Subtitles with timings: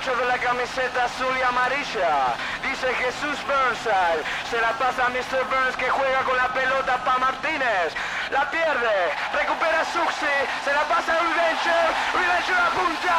[0.00, 2.36] 8 de la camiseta azul y amarilla.
[2.62, 4.22] Dice Jesús Burnside.
[4.48, 5.42] Se la pasa a Mr.
[5.50, 7.90] Burns que juega con la pelota para Martínez.
[8.30, 8.94] La pierde.
[9.34, 10.36] Recupera Suxi.
[10.64, 11.86] Se la pasa a Rivencher.
[12.14, 13.16] Rivencher apunta.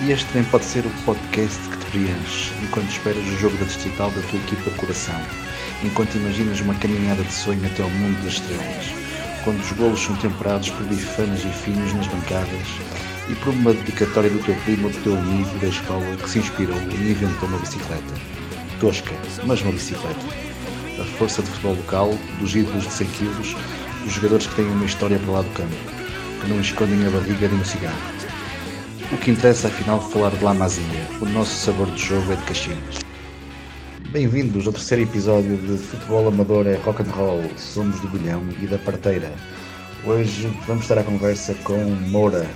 [0.00, 3.64] E este também pode ser o podcast que te preenche enquanto esperas o jogo da
[3.64, 5.20] distrital da tua equipa coração,
[5.82, 8.92] enquanto imaginas uma caminhada de sonho até ao mundo das estrelas,
[9.44, 12.66] quando os golos são temperados por bifanas e finos nas bancadas
[13.28, 16.76] e por uma dedicatória do teu primo do teu amigo da escola que se inspirou
[16.76, 18.14] e inventou uma bicicleta.
[18.80, 19.14] Tosca,
[19.44, 20.20] mas uma bicicleta.
[21.00, 23.56] A força de futebol local, dos ídolos de 100 kg,
[24.04, 25.76] dos jogadores que têm uma história para lá do campo,
[26.40, 27.96] que não escondem a barriga nem o cigarro.
[29.12, 30.84] O que interessa afinal falar de La Masia,
[31.20, 33.03] o nosso sabor de jogo é de Caxinas.
[34.14, 38.66] Bem-vindos ao terceiro episódio de Futebol Amador é Rock and Roll, somos do Bilhão e
[38.68, 39.32] da Parteira.
[40.04, 41.76] Hoje vamos estar à conversa com
[42.10, 42.48] Moura,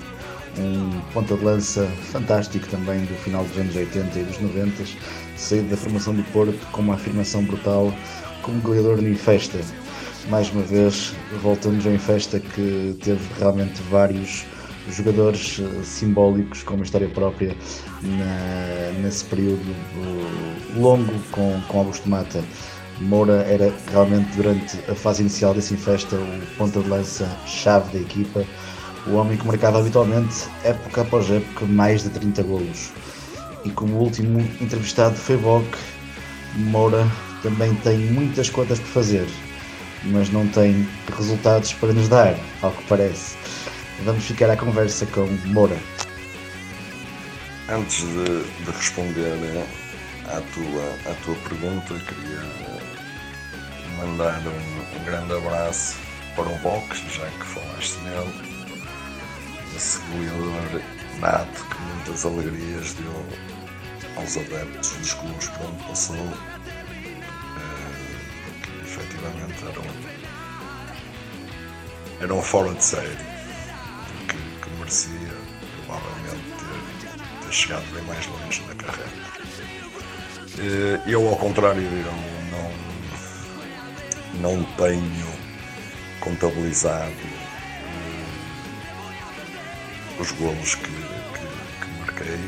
[0.57, 4.85] um ponta de lança fantástico também do final dos anos 80 e dos 90,
[5.37, 7.93] saído da formação do Porto com uma afirmação brutal
[8.43, 9.59] como goleador no Infesta.
[10.31, 14.45] Mais uma vez, voltamos ao Infesta que teve realmente vários
[14.91, 17.57] jogadores eh, simbólicos com uma história própria
[18.03, 19.75] na, nesse período
[20.77, 22.43] longo com, com Augusto Mata.
[23.01, 28.01] Moura era realmente durante a fase inicial desse festa o ponta de lança chave da
[28.01, 28.45] equipa,
[29.07, 32.91] o homem que marcava habitualmente, época após época, mais de 30 golos.
[33.65, 35.67] E como último entrevistado foi Bock,
[36.57, 37.07] Moura
[37.43, 39.27] também tem muitas contas por fazer,
[40.05, 43.37] mas não tem resultados para nos dar, ao que parece.
[44.05, 45.77] Vamos ficar à conversa com Moura.
[47.69, 49.67] Antes de, de responder
[50.27, 52.43] à tua, à tua pergunta, queria
[53.99, 55.97] mandar um, um grande abraço
[56.37, 58.33] para o Box, já que falaste nele,
[59.75, 60.81] esse goleador
[61.19, 63.27] nato que muitas alegrias deu
[64.17, 66.33] aos adeptos dos clubes por onde passou,
[68.63, 69.85] que efetivamente eram,
[72.21, 73.28] eram fora de série
[74.89, 75.37] merecia
[75.85, 79.13] provavelmente ter, ter chegado bem mais longe na carreira.
[80.59, 82.05] Eh, eu, ao contrário dele,
[84.41, 85.29] não, não tenho
[86.21, 87.13] contabilizado
[90.19, 91.47] uh, os golos que, que,
[91.85, 92.41] que marquei.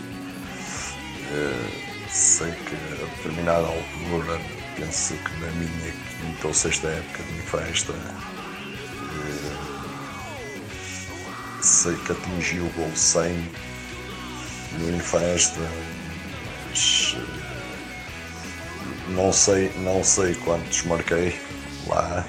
[1.31, 4.41] Uh, sei que a determinada altura,
[4.77, 7.93] penso que na minha quinta ou sexta época de festa,
[11.81, 13.33] sei que atingiu o gol 100
[14.79, 15.61] no Infesta,
[16.69, 17.25] mas eh,
[19.09, 21.41] não sei, não sei quantos marquei
[21.87, 22.27] lá.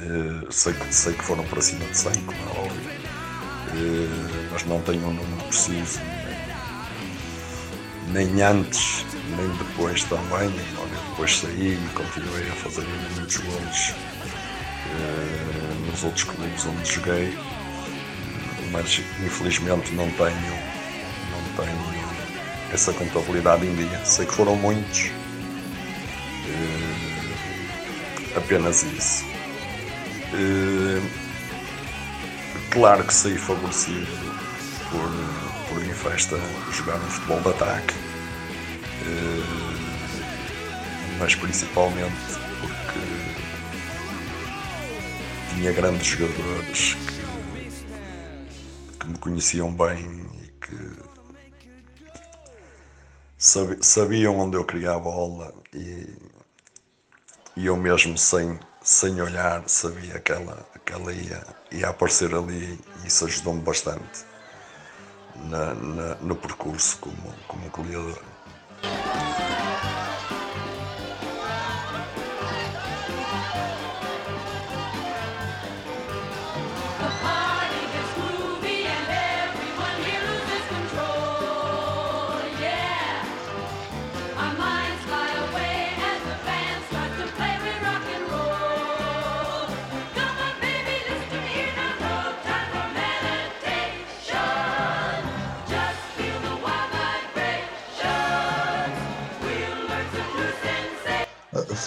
[0.00, 4.64] Uh, sei, que, sei que foram para cima de 100, como é óbvio, uh, mas
[4.64, 6.00] não tenho um número preciso,
[8.08, 10.50] nem, antes, nem depois também.
[11.10, 13.94] Depois saí e continuei a fazer muitos gols
[15.90, 17.36] nos outros clubes onde joguei
[18.70, 20.58] mas infelizmente não tenho,
[21.30, 22.00] não tenho
[22.72, 24.04] essa contabilidade em dia.
[24.04, 25.10] Sei que foram muitos,
[26.46, 26.78] uh,
[28.36, 29.24] apenas isso.
[30.32, 31.02] Uh,
[32.70, 34.06] claro que saí favorecido
[34.90, 35.10] por,
[35.68, 36.38] por em festa
[36.72, 37.94] jogar um futebol de ataque,
[39.02, 39.44] uh,
[41.18, 43.00] mas principalmente porque
[45.54, 46.96] tinha grandes jogadores
[49.10, 51.10] me conheciam bem e que
[53.38, 56.06] sabiam onde eu queria a bola e,
[57.56, 62.78] e eu mesmo sem, sem olhar sabia que ela, que ela ia, ia aparecer ali
[63.02, 64.24] e isso ajudou-me bastante
[65.48, 68.22] na, na, no percurso como, como goleador.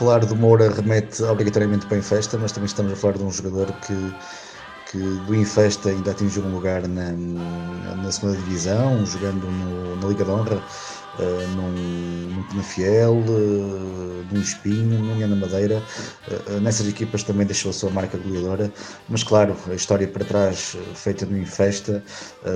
[0.03, 3.31] Falar do Moura remete obrigatoriamente para o Infesta, mas também estamos a falar de um
[3.31, 4.13] jogador que,
[4.91, 10.25] que do Infesta ainda atingiu um lugar na, na segunda divisão, jogando no, na Liga
[10.25, 10.61] de Honra,
[11.19, 15.81] uh, num, num Penafiel, uh, num Espinho, num União Madeira.
[16.27, 18.71] Uh, nessas equipas também deixou a sua marca goleadora,
[19.09, 22.03] mas claro, a história para trás, feita no Infesta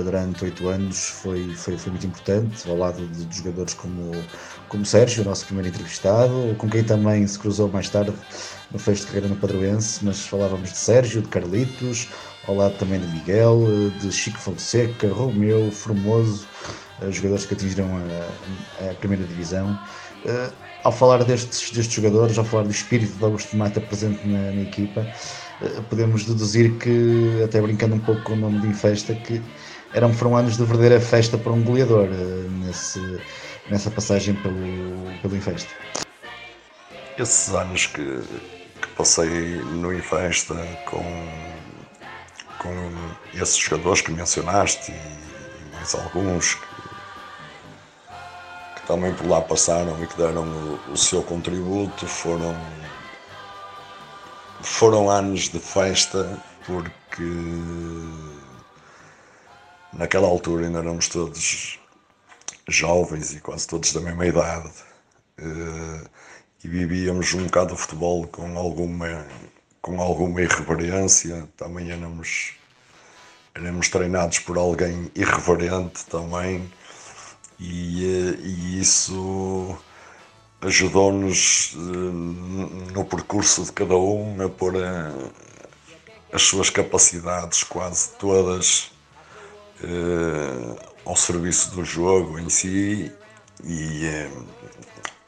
[0.04, 4.12] durante oito anos, foi, foi, foi muito importante, ao lado de, de jogadores como,
[4.68, 8.12] como Sérgio, o nosso primeiro entrevistado, com quem também se cruzou mais tarde
[8.70, 12.08] no fecho de carreira no Padroense, mas falávamos de Sérgio, de Carlitos,
[12.46, 17.88] ao lado também de Miguel, de Chico Fonseca, Romeu, Formoso, eh, jogadores que atingiram
[18.80, 19.78] a, a primeira divisão.
[20.24, 20.52] Uh,
[20.84, 24.62] ao falar destes, destes jogadores, ao falar do espírito de Augusto Mata presente na, na
[24.62, 25.06] equipa,
[25.60, 29.40] uh, podemos deduzir que, até brincando um pouco com o nome de Infesta, que
[29.94, 33.20] eram, foram anos de verdadeira festa para um goleador uh, nesse,
[33.70, 34.56] nessa passagem pelo,
[35.22, 35.70] pelo Infesta.
[37.18, 38.20] Esses anos que,
[38.80, 39.28] que passei
[39.72, 40.54] no Infesta
[40.86, 41.02] com,
[42.58, 42.92] com
[43.34, 45.27] esses jogadores que mencionaste e
[45.78, 46.58] mais alguns
[48.86, 52.06] também por lá passaram e que deram o, o seu contributo.
[52.06, 52.56] Foram,
[54.62, 57.22] foram anos de festa porque
[59.92, 61.78] naquela altura ainda éramos todos
[62.66, 64.70] jovens e quase todos da mesma idade
[65.38, 66.04] eh,
[66.64, 69.26] e vivíamos um bocado o futebol com alguma,
[69.80, 72.54] com alguma irreverência, também éramos,
[73.58, 76.70] éramos treinados por alguém irreverente também
[77.58, 79.76] e, eh, e isso
[80.60, 85.30] ajudou-nos eh, no percurso de cada um a pôr a, eh,
[86.32, 88.92] as suas capacidades quase todas
[91.06, 93.12] ao serviço do jogo em si
[93.62, 94.02] e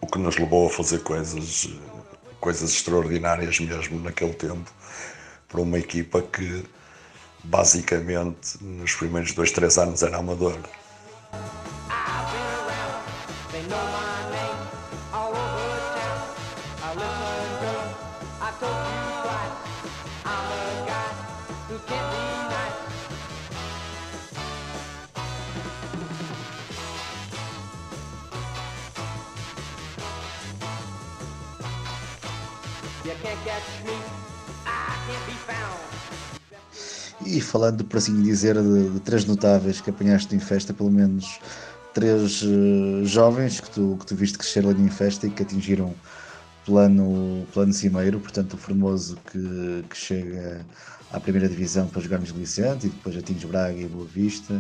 [0.01, 1.69] o que nos levou a fazer coisas
[2.41, 4.69] coisas extraordinárias mesmo naquele tempo
[5.49, 6.65] para uma equipa que
[7.45, 10.61] basicamente nos primeiros dois, três anos era amadora.
[37.31, 41.39] E falando, por assim dizer, de, de três notáveis que apanhaste em festa, pelo menos
[41.95, 45.95] três uh, jovens que tu, que tu viste crescer ali em festa e que atingiram
[46.67, 50.67] plano, plano cimeiro, portanto o Formoso que, que chega
[51.13, 54.55] à primeira divisão para jogar nos Licente e depois atinge Braga e Boa Vista.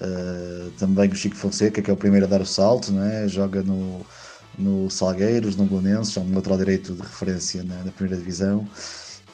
[0.00, 3.26] Uh, também o Chico Fonseca, que é o primeiro a dar o salto, não é?
[3.26, 4.06] joga no,
[4.56, 8.64] no Salgueiros, no Belenenses, é um lateral direito de referência na, na primeira divisão.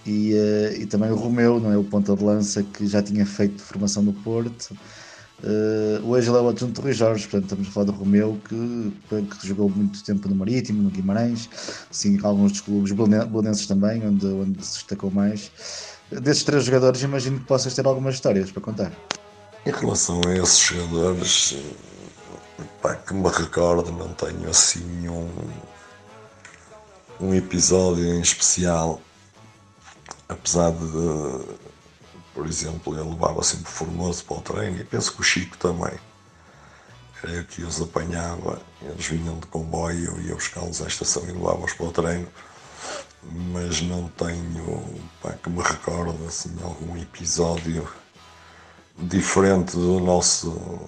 [0.07, 1.77] E, uh, e, também o Romeu, não é?
[1.77, 4.77] o ponta de lança que já tinha feito formação no Porto.
[6.05, 8.93] Hoje ele é o adjunto do Rui Jorge, portanto estamos a falar do Romeu que,
[9.25, 11.49] que jogou muito tempo no Marítimo, no Guimarães,
[11.91, 15.51] sim, alguns dos clubes belenenses também, onde, onde se destacou mais.
[16.21, 18.93] Desses três jogadores imagino que possas ter algumas histórias para contar.
[19.65, 21.57] Em relação a esses jogadores,
[22.83, 25.29] pá, que me recordo, não tenho assim um,
[27.21, 29.01] um episódio em especial,
[30.33, 31.47] apesar de,
[32.35, 35.99] por exemplo, ele levava sempre Formoso para o treino e penso que o Chico também.
[37.23, 41.33] Era eu que os apanhava, eles vinham de comboio, eu ia buscá-los à estação e
[41.33, 42.29] levava-os para o treino,
[43.23, 47.89] mas não tenho, pá, que me recordo assim, algum episódio
[48.99, 50.81] diferente do nosso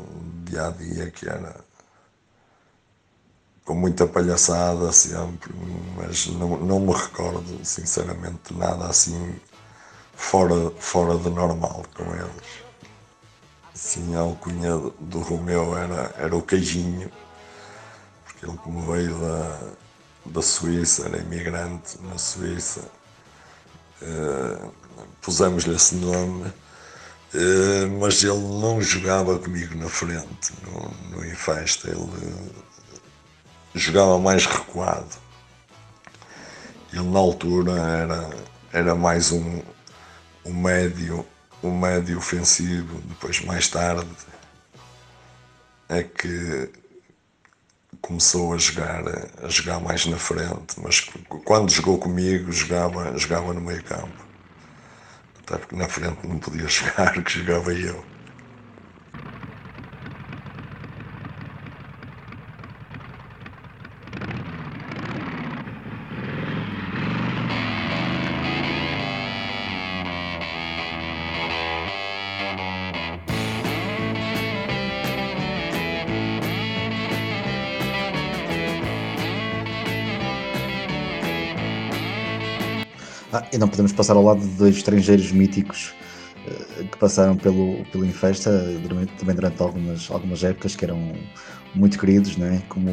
[0.44, 1.56] dia a dia, que era
[3.64, 5.54] com muita palhaçada sempre,
[5.96, 9.34] mas não, não me recordo, sinceramente, nada assim
[10.14, 12.64] fora, fora do normal com eles.
[13.72, 17.10] Sim, a alcunha do Romeu era, era o queijinho,
[18.24, 19.60] porque ele como veio da,
[20.26, 22.82] da Suíça, era imigrante na Suíça,
[24.02, 24.72] uh,
[25.22, 32.08] pusemos-lhe esse nome, uh, mas ele não jogava comigo na frente, no, no Infesta, ele
[33.74, 35.16] jogava mais recuado.
[36.92, 38.30] Ele na altura era,
[38.72, 39.62] era mais um,
[40.44, 41.26] um médio,
[41.62, 44.08] um médio ofensivo, depois mais tarde
[45.88, 46.70] é que
[48.00, 49.02] começou a jogar,
[49.42, 51.08] a jogar mais na frente, mas
[51.44, 54.24] quando jogou comigo jogava, jogava no meio campo.
[55.40, 58.04] Até porque na frente não podia jogar, que jogava eu.
[83.54, 85.94] E não podemos passar ao lado de dois estrangeiros míticos
[86.46, 88.50] uh, que passaram pelo, pelo Infesta
[89.18, 91.12] também durante algumas, algumas épocas que eram
[91.74, 92.60] muito queridos, né?
[92.68, 92.90] como,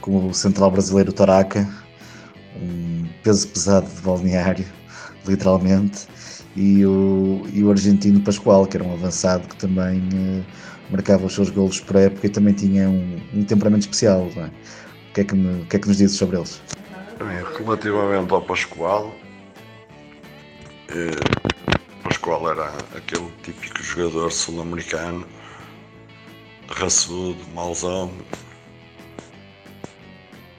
[0.00, 1.68] como o central brasileiro Toraca,
[2.62, 4.64] um peso pesado de balneário,
[5.26, 6.06] literalmente,
[6.54, 10.44] e o, e o argentino Pascoal, que era um avançado que também uh,
[10.88, 14.30] marcava os seus golos por época e também tinha um, um temperamento especial.
[14.36, 14.44] É?
[15.10, 16.62] O, que é que me, o que é que nos dizes sobre eles?
[17.18, 19.14] Relativamente ao Pascoal,
[20.88, 21.46] eh,
[22.02, 25.26] Pascoal era aquele típico jogador sul-americano,
[26.68, 28.12] raçudo, mauzão,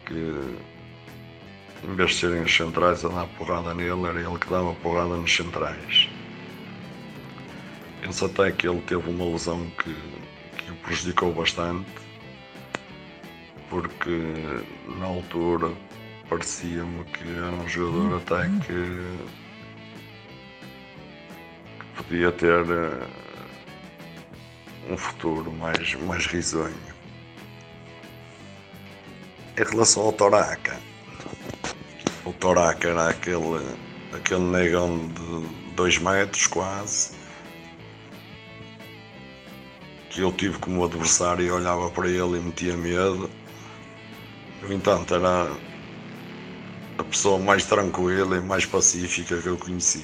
[0.08, 0.16] que
[1.84, 5.16] em vez de serem os centrais a dar porrada nele, era ele que dava porrada
[5.16, 6.10] nos centrais.
[8.02, 9.94] Penso até que ele teve uma lesão que,
[10.58, 11.86] que o prejudicou bastante,
[13.70, 14.34] porque
[14.98, 15.72] na altura
[16.30, 19.18] parecia-me que era um jogador até que,
[21.96, 23.08] que podia ter uh,
[24.90, 26.76] um futuro mais, mais risonho.
[29.58, 30.80] Em relação ao Toraca,
[32.26, 33.66] o Toraca era aquele,
[34.14, 37.12] aquele negão de 2 metros quase,
[40.10, 43.30] que eu tive como adversário e olhava para ele e metia medo.
[44.62, 45.48] No entanto, era
[46.98, 50.04] a pessoa mais tranquila e mais pacífica que eu conheci.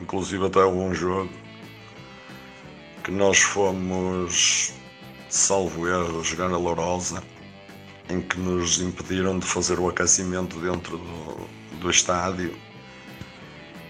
[0.00, 1.30] Inclusive até houve um jogo
[3.04, 4.72] que nós fomos,
[5.28, 7.22] salvo erro, jogar a Lourosa,
[8.08, 11.48] em que nos impediram de fazer o aquecimento dentro do,
[11.80, 12.56] do estádio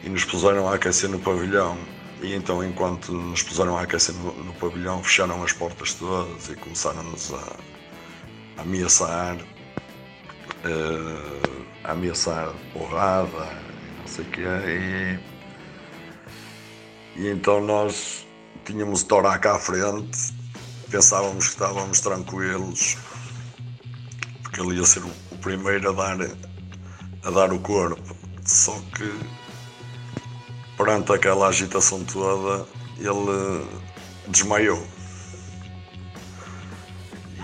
[0.03, 1.79] e nos puseram a aquecer no pavilhão.
[2.23, 6.57] E então, enquanto nos puseram a aquecer no, no pavilhão, fecharam as portas todas e
[6.57, 7.57] começaram-nos a,
[8.59, 9.37] a ameaçar.
[10.65, 13.63] Uh, ameaçar porrada,
[14.01, 14.43] não sei o quê,
[17.17, 18.27] e, e então nós
[18.65, 20.33] tínhamos o Toraca à frente,
[20.91, 22.97] pensávamos que estávamos tranquilos,
[24.43, 26.19] porque ele ia ser o primeiro a dar,
[27.25, 29.13] a dar o corpo, só que
[30.77, 32.67] perante aquela agitação toda
[32.99, 33.67] ele
[34.29, 34.87] desmaiou.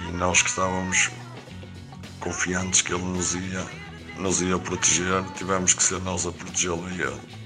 [0.09, 1.11] E nós que estávamos
[2.21, 3.88] confiantes que ele nos ia
[4.19, 7.38] nos ia proteger, tivemos que ser nós a protegê-lo a ele.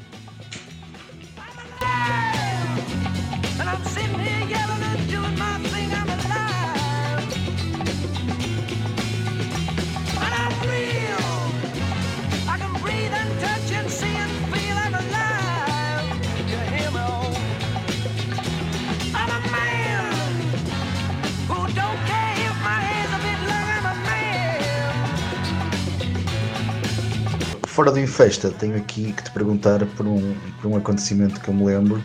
[27.73, 31.55] Fora do Infesta, tenho aqui que te perguntar por um, por um acontecimento que eu
[31.55, 32.05] me lembro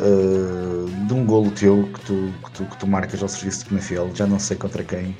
[0.00, 3.70] uh, de um golo teu que tu, que tu, que tu marcas ao serviço de
[3.70, 5.16] Penafiel, já não sei contra quem,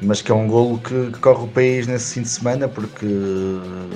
[0.00, 3.04] mas que é um golo que, que corre o país nesse fim de semana porque
[3.04, 3.90] uh,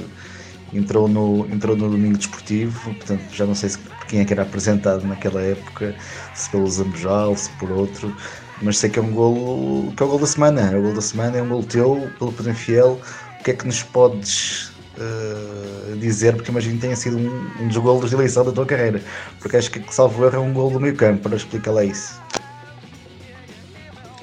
[0.74, 4.42] entrou, no, entrou no domingo desportivo, portanto já não sei se quem é que era
[4.42, 5.94] apresentado naquela época,
[6.34, 8.14] se pelo Zambojal, se por outro,
[8.60, 10.94] mas sei que é um golo que é o golo da semana, é o golo
[10.94, 13.00] da semana, é um golo teu pelo Penafiel.
[13.40, 17.68] O que é que nos podes uh, dizer, porque imagino que tenha sido um, um
[17.68, 19.02] dos golos de eleição da tua carreira,
[19.40, 22.20] porque acho que salvo erro é um gol do meio campo, para explicar lá isso.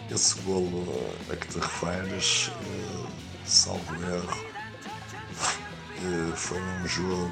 [0.10, 3.08] Esse golo a que te referes, uh,
[3.46, 4.46] salvo erro,
[6.04, 7.32] uh, foi um jogo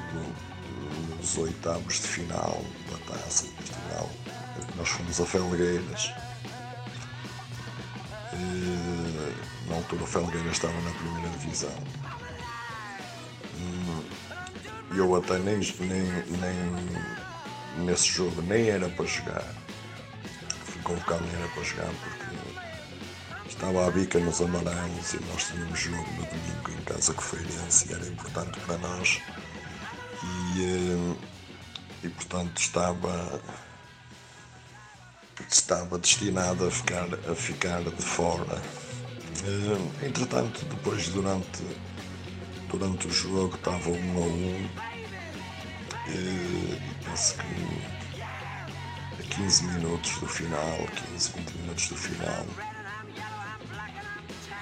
[1.18, 4.10] nos oitavos de final da Taça de Portugal,
[4.76, 6.12] nós fomos a Felgueiras.
[9.68, 11.70] Na altura o Felgueiras estava na primeira divisão
[14.92, 16.02] e eu até nem, nem,
[16.38, 19.44] nem nesse jogo nem era para jogar.
[20.64, 25.78] Fui convocado nem era para jogar porque estava a bica nos amarelos e nós tínhamos
[25.78, 29.20] jogo no domingo em casa o Feirense e era importante para nós.
[30.54, 31.16] E, eh,
[32.04, 33.40] e portanto estava
[35.48, 38.62] estava destinado a ficar, a ficar de fora.
[39.44, 41.62] Eh, entretanto, depois durante
[42.70, 44.68] durante o jogo estava um a um.
[46.08, 50.78] E penso que a 15 minutos do final,
[51.12, 52.46] 15, 20 minutos do final,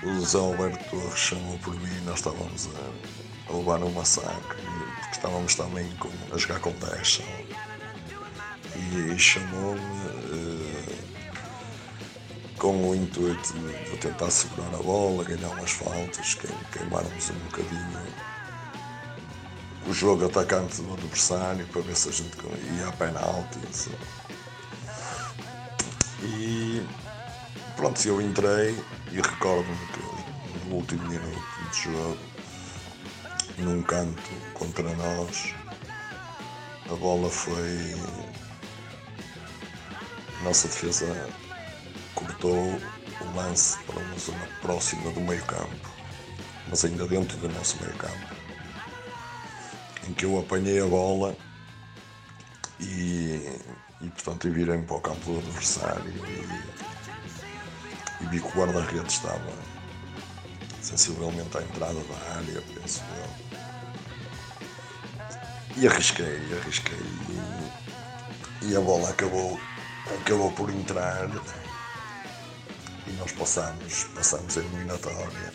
[0.03, 4.63] o Zé Alberto Torres chamou por mim nós estávamos a, a levar um massacre,
[5.01, 7.23] porque estávamos também com, a jogar com 10
[8.77, 10.08] e, e chamou-me
[12.69, 16.37] com o intuito de, tentar segurar a bola, ganhar umas faltas,
[16.71, 17.99] queimarmos um bocadinho
[19.87, 22.37] o jogo atacante do adversário para ver se a gente
[22.77, 23.59] ia a penalti.
[23.71, 23.91] Assim.
[26.23, 26.87] E
[27.75, 28.79] pronto, eu entrei
[29.13, 31.41] e recordo-me que no último minuto
[31.73, 32.19] de jogo,
[33.57, 35.55] num canto contra nós,
[36.91, 37.95] a bola foi.
[40.45, 41.29] Nossa defesa
[42.19, 42.81] cortou
[43.21, 45.89] o lance para uma zona próxima do meio campo,
[46.69, 48.35] mas ainda dentro do nosso meio campo,
[50.09, 51.37] em que eu apanhei a bola
[52.81, 53.57] e,
[54.01, 56.49] e portanto eu virei-me para o campo do adversário e,
[58.25, 59.53] e vi que o guarda-redes estava
[60.83, 63.29] sensivelmente à entrada da área, penso eu.
[65.77, 66.99] E arrisquei, arrisquei
[68.63, 69.61] e, e a bola acabou,
[70.21, 71.29] acabou por entrar
[73.09, 75.53] e nós passamos, passamos a eliminatória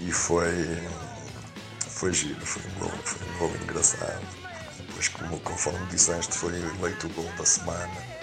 [0.00, 0.88] e foi,
[1.88, 4.26] foi giro, foi um gol, foi um gol engraçado.
[4.78, 8.20] Depois, como, conforme disseste, foi eleito o gol da semana.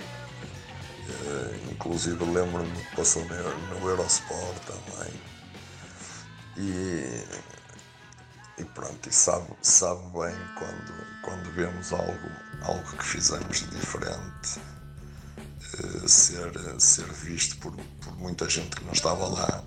[1.07, 5.13] Uh, inclusive lembro-me que passou no, no Eurosport também.
[6.57, 7.23] E,
[8.57, 12.31] e pronto, e sabe, sabe bem quando, quando vemos algo,
[12.63, 14.59] algo que fizemos de diferente
[16.07, 19.63] ser, ser visto por, por muita gente que não estava lá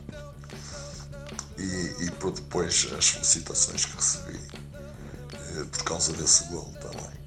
[1.59, 7.20] e, e por depois as felicitações que recebi uh, por causa desse gol também.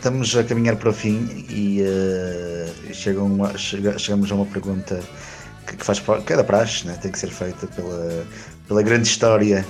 [0.00, 4.98] Estamos a caminhar para o fim e uh, uma, chega, chegamos a uma pergunta
[5.66, 6.98] que, que faz que é da praxe, né?
[7.02, 8.24] tem que ser feita pela,
[8.66, 9.62] pela grande história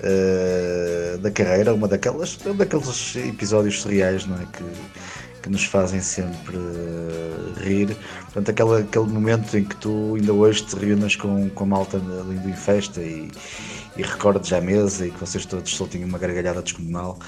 [0.00, 4.46] uh, da carreira, uma daquelas, um daqueles episódios surreais não é?
[4.52, 4.64] que,
[5.40, 7.96] que nos fazem sempre uh, rir.
[8.32, 11.96] Portanto, aquele, aquele momento em que tu ainda hoje te reúnas com, com a malta
[11.96, 13.30] lindo em festa e,
[13.96, 17.20] e recordes à mesa e que vocês todos soltem uma gargalhada descomunal.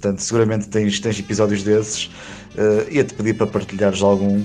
[0.00, 2.06] Portanto, seguramente tens, tens episódios desses.
[2.56, 4.42] Uh, Ia-te pedir para partilhares algum.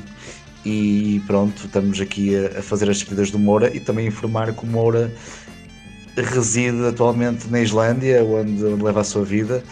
[0.65, 4.65] E pronto, estamos aqui a, a fazer as despedidas do Moura e também informar que
[4.65, 5.09] o Moura
[6.17, 9.63] reside atualmente na Islândia, onde, leva a sua vida,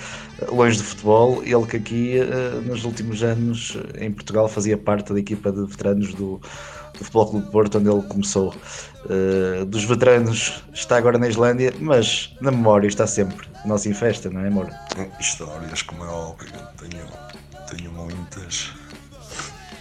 [0.49, 1.43] longe do futebol.
[1.43, 6.13] Ele que aqui, uh, nos últimos anos, em Portugal, fazia parte da equipa de veteranos
[6.13, 6.39] do
[6.93, 8.53] Futebol Clube Porto, onde ele começou.
[9.05, 13.47] Uh, dos veteranos está agora na Islândia, mas na memória está sempre.
[13.65, 14.69] Nossa em festa, não é, amor?
[15.19, 17.05] Histórias, como é óbvio, tenho,
[17.67, 18.71] tenho muitas,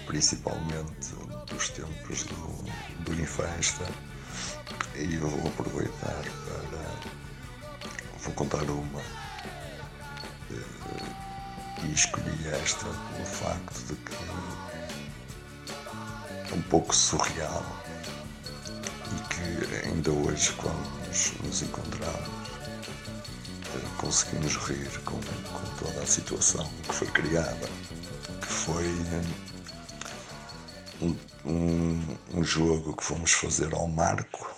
[0.07, 1.15] principalmente
[1.49, 3.85] dos tempos do, do Infesta,
[4.97, 7.23] e eu vou aproveitar para.
[8.25, 9.01] Vou contar uma.
[10.51, 11.23] Uh,
[11.85, 14.72] e escolhi esta pelo facto de que é
[16.55, 17.65] um pouco surreal
[19.13, 22.43] e que ainda hoje, quando nos, nos encontramos,
[23.99, 27.69] conseguimos rir com, com, toda a situação que foi criada,
[28.41, 28.87] que foi
[31.01, 34.51] um, um, um, jogo que fomos fazer ao Marco.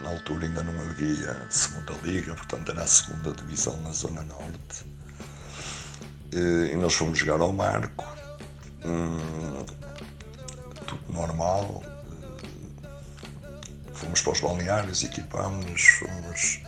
[0.00, 4.86] Na altura ainda não havia segunda liga, portanto era a segunda divisão na Zona Norte.
[6.32, 8.06] E, e nós fomos jogar ao Marco.
[8.84, 9.66] Hum,
[11.10, 11.82] normal.
[13.92, 16.60] Fomos para os balneários, equipámos, fomos.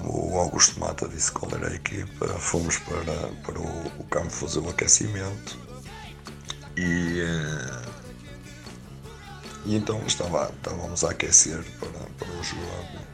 [0.00, 4.60] O Augusto Mata disse qual era a equipa, fomos para, para o, o campo fazer
[4.60, 5.58] o aquecimento
[6.76, 7.20] e,
[9.66, 13.08] e então estava, estávamos a aquecer para, para o jogo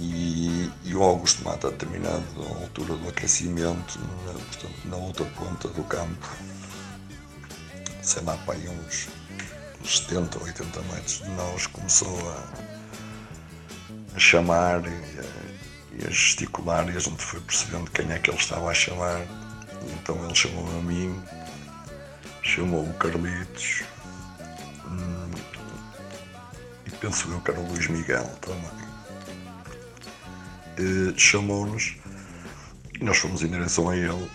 [0.00, 5.84] e, e, o Augusto Mata, a altura do aquecimento, na, portanto, na outra ponta do
[5.84, 6.28] campo,
[8.04, 9.08] sei lá, para aí uns,
[9.80, 12.44] uns 70 ou 80 metros de nós, começou a,
[14.14, 18.30] a chamar e a, e a, gesticular e a gente foi percebendo quem é que
[18.30, 19.20] ele estava a chamar.
[19.92, 21.22] Então ele chamou a mim,
[22.42, 23.82] chamou o Carlitos
[24.86, 25.30] hum,
[26.86, 28.84] e penso eu que era o Luís Miguel também.
[31.16, 31.96] Chamou-nos
[33.00, 34.30] e nós fomos em direção a ele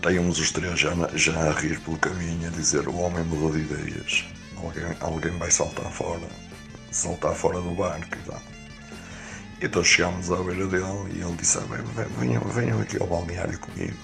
[0.00, 3.52] até íamos os três já, já a rir pelo caminho, a dizer o homem mudou
[3.52, 4.24] de ideias,
[4.56, 6.26] alguém, alguém vai saltar fora,
[6.90, 8.42] saltar fora do barco e tal.
[9.60, 11.64] Então chegámos à beira dele e ele disse, ah,
[12.18, 13.96] venham, venham aqui ao balneário comigo,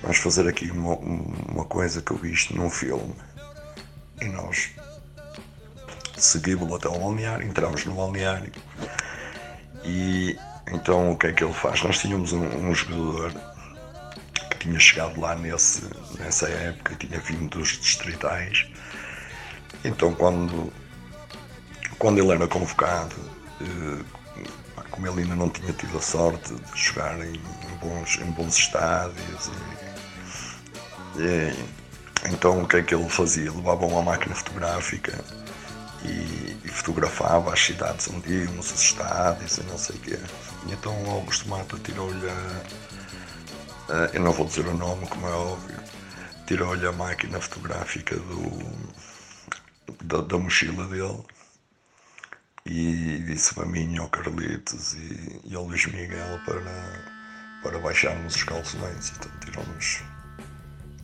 [0.00, 3.12] vamos fazer aqui uma, uma coisa que eu vi isto num filme.
[4.22, 4.70] e nós
[6.16, 8.52] seguimos até o balneário, entramos no balneário
[9.84, 10.38] e
[10.70, 11.82] então o que é que ele faz?
[11.82, 13.55] Nós tínhamos um, um jogador
[14.66, 15.82] tinha chegado lá nesse,
[16.18, 18.66] nessa época, tinha vindo dos distritais.
[19.84, 20.72] Então quando,
[21.98, 23.14] quando ele era convocado,
[23.60, 24.04] eh,
[24.90, 27.40] como ele ainda não tinha tido a sorte de jogar em,
[27.80, 29.50] bons, em bons estádios,
[31.16, 33.52] e, e, então o que é que ele fazia?
[33.52, 35.24] Levava uma máquina fotográfica
[36.04, 40.18] e, e fotografava as cidades onde íamos, os estádios e não sei o quê.
[40.66, 42.62] E então Augusto Mata tirou-lhe, a,
[44.12, 45.76] eu não vou dizer o nome, como é óbvio,
[46.46, 48.96] tirou-lhe a máquina fotográfica do,
[50.02, 51.22] da, da mochila dele
[52.64, 56.60] e disse-me a mim, ao Carlitos e, e ao Luís Miguel para,
[57.62, 59.12] para baixarmos os calções.
[59.16, 60.02] Então tiramos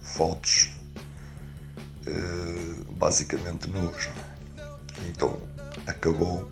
[0.03, 0.71] fotos
[2.07, 4.09] eh, basicamente nus.
[5.09, 5.40] Então
[5.87, 6.49] acabou,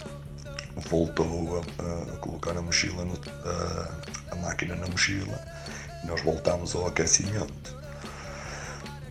[0.76, 3.14] voltou a, a colocar a mochila, no,
[3.44, 5.59] a, a, máquina na mochila
[6.04, 7.76] nós voltámos ao aquecimento.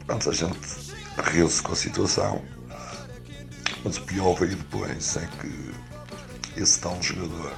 [0.05, 0.59] Pronto, a gente
[1.31, 2.41] riu-se com a situação,
[3.83, 5.71] mas o pior veio depois, é que
[6.59, 7.53] esse tal jogador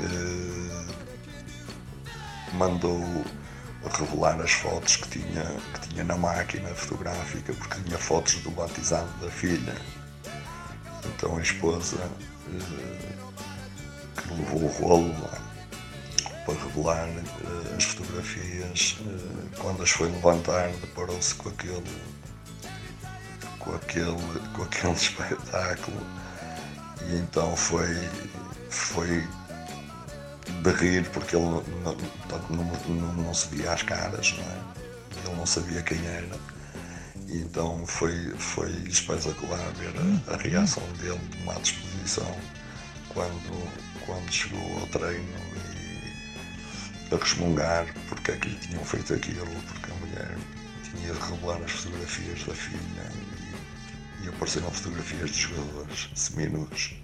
[0.00, 0.84] eh,
[2.54, 3.00] mandou
[3.98, 9.10] revelar as fotos que tinha, que tinha na máquina fotográfica, porque tinha fotos do batizado
[9.20, 9.74] da filha.
[11.06, 11.98] Então a esposa
[12.48, 13.16] eh,
[14.20, 15.49] que levou o rolo lá,
[16.74, 21.84] revelar eh, as fotografias, eh, quando as foi levantar, deparou-se com aquele,
[23.58, 26.06] com aquele, com aquele espetáculo
[27.08, 27.96] e então foi,
[28.68, 29.26] foi
[30.62, 31.62] de rir porque ele não,
[32.50, 35.26] não, não, não se via as caras, não é?
[35.26, 36.28] Ele não sabia quem era.
[37.28, 39.94] E então foi, foi espetacular ver
[40.28, 42.36] a, a reação dele numa disposição
[43.14, 43.72] quando,
[44.04, 45.24] quando chegou ao treino
[47.12, 50.36] a resmungar porque é que lhe tinham feito aquilo, porque a mulher
[50.84, 53.12] tinha de revelar as fotografias da filha
[54.22, 56.99] e, e apareceram fotografias de jogadores seminudos